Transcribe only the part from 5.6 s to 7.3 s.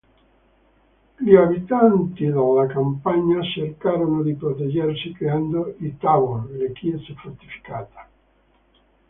i "Tabor", le chiese